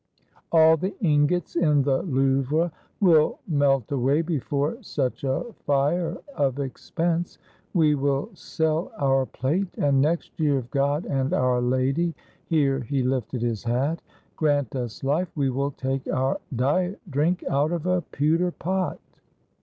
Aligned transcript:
All 0.51 0.77
the 0.77 0.97
ingots 0.99 1.55
in 1.55 1.83
the 1.83 2.01
Louvre 2.01 2.71
will 2.99 3.37
melt 3.47 3.91
away 3.91 4.23
before 4.23 4.81
such 4.81 5.23
a 5.23 5.45
fire 5.67 6.17
of 6.35 6.57
expense! 6.57 7.37
We 7.75 7.93
will 7.93 8.31
sell 8.33 8.91
our 8.97 9.27
plate! 9.27 9.67
And 9.77 10.01
next 10.01 10.39
year, 10.39 10.57
if 10.57 10.71
God 10.71 11.05
and 11.05 11.33
our 11.35 11.61
Lady" 11.61 12.15
(here 12.47 12.79
he 12.79 13.03
hfted 13.03 13.41
his 13.41 13.63
hat) 13.63 14.01
"grant 14.35 14.75
us 14.75 15.03
life, 15.03 15.29
we 15.35 15.51
will 15.51 15.69
take 15.69 16.07
our 16.07 16.39
diet 16.55 16.99
drink 17.11 17.43
out 17.47 17.71
of 17.71 17.85
a 17.85 18.01
pewter 18.01 18.49
pot." 18.49 18.99